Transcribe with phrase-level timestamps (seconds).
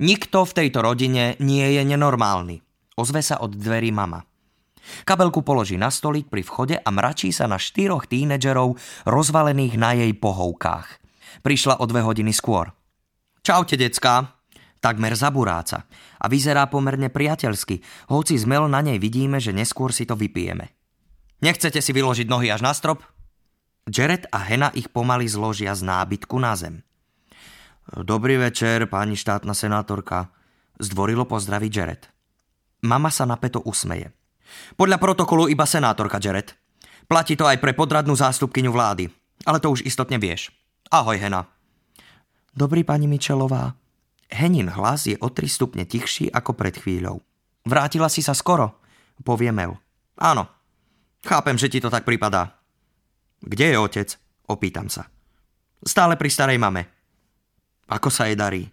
[0.00, 2.64] Nikto v tejto rodine nie je nenormálny.
[2.96, 4.24] Ozve sa od dverí mama.
[5.06, 8.76] Kabelku položí na stolík pri vchode a mračí sa na štyroch tínedžerov
[9.06, 10.88] rozvalených na jej pohovkách.
[11.44, 12.72] Prišla o dve hodiny skôr.
[13.42, 14.42] Čaute, decka.
[14.82, 15.86] Takmer zaburáca
[16.18, 17.78] a vyzerá pomerne priateľsky,
[18.10, 20.74] hoci z na nej vidíme, že neskôr si to vypijeme.
[21.38, 23.02] Nechcete si vyložiť nohy až na strop?
[23.86, 26.82] Jared a Hena ich pomaly zložia z nábytku na zem.
[27.90, 30.30] Dobrý večer, pani štátna senátorka.
[30.78, 32.06] Zdvorilo pozdraví Jared.
[32.86, 34.14] Mama sa napeto usmeje.
[34.78, 36.54] Podľa protokolu iba senátorka, Jared.
[37.10, 39.10] Platí to aj pre podradnú zástupkyňu vlády.
[39.42, 40.54] Ale to už istotne vieš.
[40.94, 41.50] Ahoj, Hena.
[42.54, 43.74] Dobrý, pani Mičelová.
[44.30, 47.18] Henin hlas je o 3 stupne tichší ako pred chvíľou.
[47.66, 48.78] Vrátila si sa skoro,
[49.26, 49.74] povie Mel.
[50.22, 50.46] Áno,
[51.26, 52.54] chápem, že ti to tak pripadá.
[53.42, 54.08] Kde je otec?
[54.46, 55.10] Opýtam sa.
[55.82, 57.01] Stále pri starej mame.
[57.92, 58.72] Ako sa jej darí?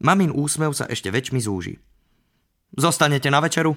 [0.00, 1.76] Mamin úsmev sa ešte väčšmi zúži.
[2.72, 3.76] Zostanete na večeru?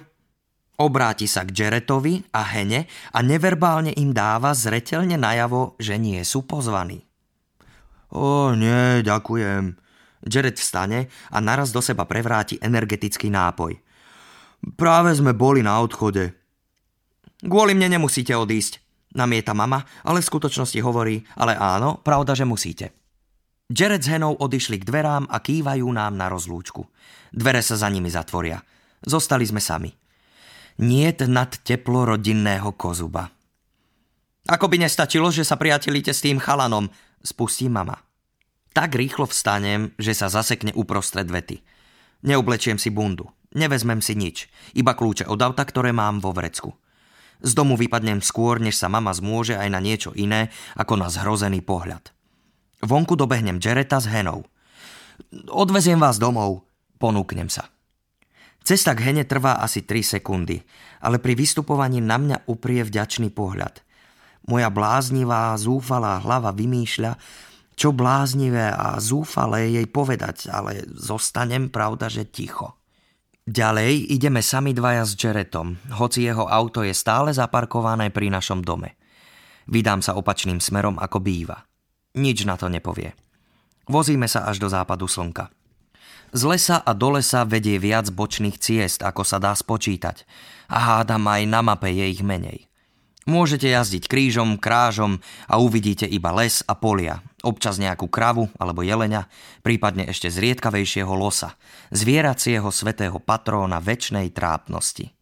[0.80, 6.48] Obráti sa k Jaretovi a Hene a neverbálne im dáva zretelne najavo, že nie sú
[6.48, 7.04] pozvaní.
[8.16, 9.76] O nie, ďakujem,
[10.24, 13.76] Jared vstane a naraz do seba prevráti energetický nápoj.
[14.80, 16.32] Práve sme boli na odchode.
[17.44, 18.80] Kvôli mne nemusíte odísť,
[19.12, 22.99] namieta mama, ale v skutočnosti hovorí, ale áno, pravda, že musíte.
[23.70, 26.90] Jared s Henou odišli k dverám a kývajú nám na rozlúčku.
[27.30, 28.58] Dvere sa za nimi zatvoria.
[29.06, 29.94] Zostali sme sami.
[30.82, 33.30] Niet nad teplo rodinného kozuba.
[34.50, 36.90] Ako by nestačilo, že sa priatelíte s tým chalanom,
[37.22, 38.02] spustí mama.
[38.74, 41.62] Tak rýchlo vstanem, že sa zasekne uprostred vety.
[42.26, 46.74] Neoblečiem si bundu, nevezmem si nič, iba kľúče od auta, ktoré mám vo vrecku.
[47.40, 51.62] Z domu vypadnem skôr, než sa mama zmôže aj na niečo iné, ako na zhrozený
[51.62, 52.10] pohľad.
[52.80, 54.44] Vonku dobehnem Jereta s Henou.
[55.52, 56.64] Odveziem vás domov,
[56.96, 57.68] ponúknem sa.
[58.60, 60.60] Cesta k Hene trvá asi 3 sekundy,
[61.00, 63.80] ale pri vystupovaní na mňa uprie vďačný pohľad.
[64.48, 67.16] Moja bláznivá, zúfalá hlava vymýšľa,
[67.76, 72.76] čo bláznivé a zúfalé jej povedať, ale zostanem pravda, že ticho.
[73.48, 79.00] Ďalej ideme sami dvaja s Jaretom, hoci jeho auto je stále zaparkované pri našom dome.
[79.68, 81.69] Vydám sa opačným smerom ako býva.
[82.16, 83.14] Nič na to nepovie.
[83.86, 85.50] Vozíme sa až do západu slnka.
[86.30, 90.22] Z lesa a do lesa vedie viac bočných ciest, ako sa dá spočítať.
[90.70, 92.70] A hádam aj na mape je ich menej.
[93.30, 99.28] Môžete jazdiť krížom, krážom a uvidíte iba les a polia, občas nejakú kravu alebo jelenia,
[99.60, 101.54] prípadne ešte zriedkavejšieho losa,
[101.92, 105.12] zvieracieho svetého patróna väčšnej trápnosti.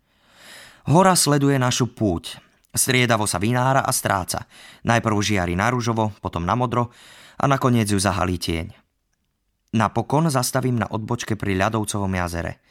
[0.88, 2.38] Hora sleduje našu púť,
[2.74, 4.44] striedavo sa vynára a stráca,
[4.84, 6.92] najprv žiari na rúžovo, potom na modro
[7.38, 8.74] a nakoniec ju zahalí tieň.
[9.76, 12.64] Napokon zastavím na odbočke pri ľadovcovom jazere.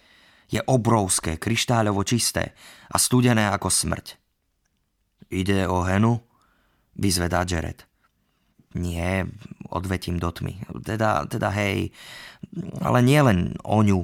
[0.49, 2.57] Je obrovské, kryštáľovo čisté
[2.89, 4.17] a studené ako smrť.
[5.29, 6.23] Ide o Henu?
[6.97, 7.85] Vyzvedá Jared.
[8.73, 9.27] Nie,
[9.69, 10.57] odvetím do tmy.
[10.81, 11.93] Teda, teda hej,
[12.81, 14.01] ale nie len o ňu.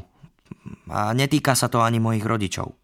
[0.91, 2.75] A netýka sa to ani mojich rodičov.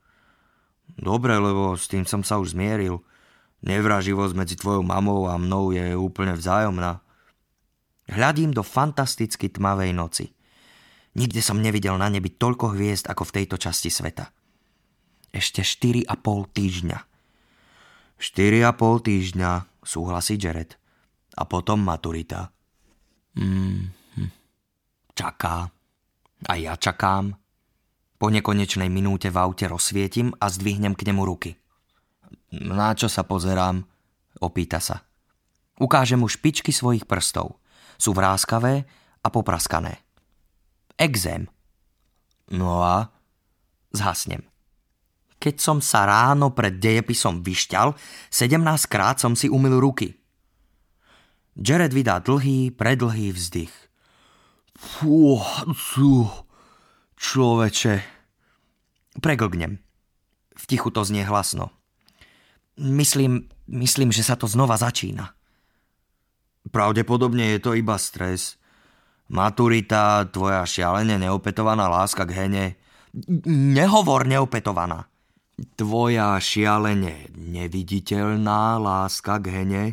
[0.98, 3.04] Dobre, lebo s tým som sa už zmieril.
[3.60, 7.04] Nevraživosť medzi tvojou mamou a mnou je úplne vzájomná.
[8.10, 10.26] Hľadím do fantasticky tmavej noci.
[11.20, 14.32] Nikde som nevidel na nebi toľko hviezd ako v tejto časti sveta.
[15.30, 16.08] Ešte 4,5
[16.56, 17.00] týždňa.
[18.18, 19.52] 4,5 týždňa,
[19.84, 20.74] súhlasí Jared.
[21.38, 22.50] A potom maturita.
[23.38, 24.30] Mm, hm.
[25.14, 25.70] Čaká.
[26.50, 27.36] A ja čakám.
[28.20, 31.56] Po nekonečnej minúte v aute rozsvietim a zdvihnem k nemu ruky.
[32.52, 33.80] Na čo sa pozerám?
[34.44, 35.08] Opýta sa.
[35.80, 37.64] Ukážem mu špičky svojich prstov.
[37.96, 38.84] Sú vráskavé
[39.24, 40.04] a popraskané.
[41.00, 41.48] Exém.
[42.52, 43.08] No a?
[43.96, 44.44] Zhasnem.
[45.40, 47.96] Keď som sa ráno pred dejepisom vyšťal,
[48.28, 48.60] 17
[48.92, 50.20] krát som si umil ruky.
[51.56, 53.72] Jared vydá dlhý, predlhý vzdych.
[54.76, 55.40] Fú,
[55.72, 56.28] fú,
[57.20, 57.94] človeče.
[59.20, 59.78] Preglgnem.
[60.56, 61.76] V tichu to znie hlasno.
[62.80, 65.36] Myslím, myslím, že sa to znova začína.
[66.72, 68.56] Pravdepodobne je to iba stres.
[69.30, 72.66] Maturita, tvoja šialene neopetovaná láska k Hene.
[73.76, 75.12] Nehovor neopetovaná.
[75.76, 79.84] Tvoja šialene neviditeľná láska k Hene?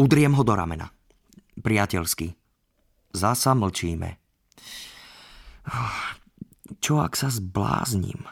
[0.00, 0.88] Udriem ho do ramena.
[1.60, 2.32] Priateľsky.
[3.12, 4.23] Zasa mlčíme.
[6.84, 8.24] Čo ak sa zblázním?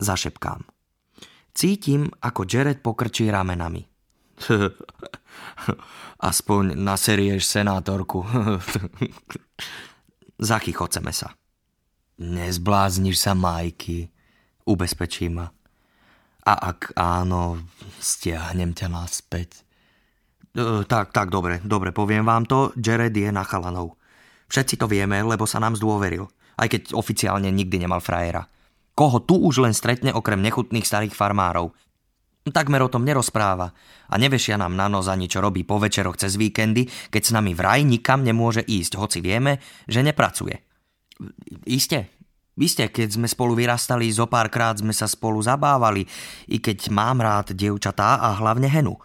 [0.00, 0.64] Zašepkám.
[1.56, 3.80] Cítim, ako Jared pokrčí ramenami.
[6.30, 8.20] Aspoň naserieš senátorku.
[10.52, 11.32] Zachychoceme sa.
[12.20, 14.08] Nezblázniš sa, Majky,
[14.68, 15.48] ubezpečí ma.
[16.46, 17.60] A ak áno,
[18.00, 19.64] stiahnem ťa naspäť.
[20.52, 23.96] E, tak, tak, dobre, dobre, poviem vám to, Jared je na chalanov.
[24.46, 28.48] Všetci to vieme, lebo sa nám zdôveril, aj keď oficiálne nikdy nemal frajera.
[28.96, 31.72] Koho tu už len stretne okrem nechutných starých farmárov?
[32.46, 33.74] Takmer o tom nerozpráva
[34.06, 37.58] a nevešia nám na nos ani čo robí po večeroch cez víkendy, keď s nami
[37.58, 39.58] vraj nikam nemôže ísť, hoci vieme,
[39.90, 40.54] že nepracuje.
[41.66, 42.16] Iste,
[42.56, 46.08] Iste, keď sme spolu vyrastali, zo párkrát sme sa spolu zabávali,
[46.48, 48.96] i keď mám rád dievčatá a hlavne henu.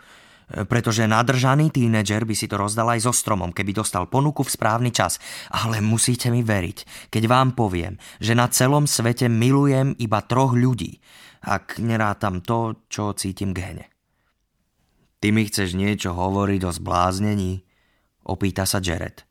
[0.52, 4.92] Pretože nadržaný tínedžer by si to rozdal aj so stromom, keby dostal ponuku v správny
[4.92, 5.18] čas.
[5.48, 11.00] Ale musíte mi veriť, keď vám poviem, že na celom svete milujem iba troch ľudí,
[11.48, 13.86] ak nerátam to, čo cítim k hene.
[15.22, 17.62] Ty mi chceš niečo hovoriť o zbláznení?
[18.26, 19.22] Opýta sa Jared.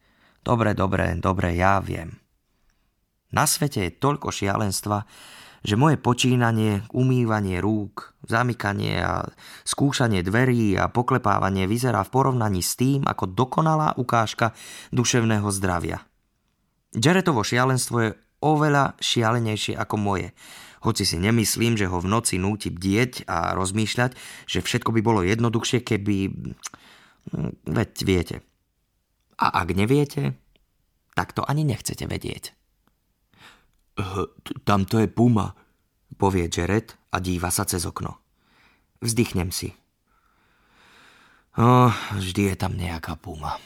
[0.41, 2.17] Dobre, dobre, dobre, ja viem.
[3.31, 5.07] Na svete je toľko šialenstva,
[5.61, 9.27] že moje počínanie, umývanie rúk, zamykanie a
[9.67, 14.55] skúšanie dverí a poklepávanie vyzerá v porovnaní s tým ako dokonalá ukážka
[14.95, 16.07] duševného zdravia.
[16.95, 18.11] Jaretovo šialenstvo je
[18.41, 20.31] oveľa šialenejšie ako moje,
[20.81, 24.17] hoci si nemyslím, že ho v noci núti bdieť a rozmýšľať,
[24.49, 26.17] že všetko by bolo jednoduchšie, keby...
[27.37, 28.37] Hm, veď viete.
[29.37, 30.41] A ak neviete,
[31.13, 32.57] tak to ani nechcete vedieť.
[34.65, 35.53] Tamto je puma,
[36.17, 38.19] povie Jared a díva sa cez okno.
[39.03, 39.75] Vzdychnem si.
[41.59, 43.59] Oh, vždy je tam nejaká puma.